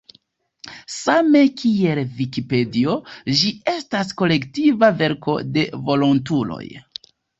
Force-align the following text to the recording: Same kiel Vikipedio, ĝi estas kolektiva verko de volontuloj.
Same 0.93 1.41
kiel 1.59 2.01
Vikipedio, 2.21 2.95
ĝi 3.41 3.51
estas 3.75 4.15
kolektiva 4.23 4.91
verko 5.03 5.37
de 5.59 5.67
volontuloj. 5.91 6.65